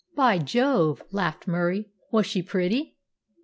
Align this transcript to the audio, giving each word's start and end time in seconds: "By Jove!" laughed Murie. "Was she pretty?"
"By 0.15 0.39
Jove!" 0.39 1.03
laughed 1.11 1.47
Murie. 1.47 1.91
"Was 2.09 2.25
she 2.25 2.41
pretty?" 2.41 2.97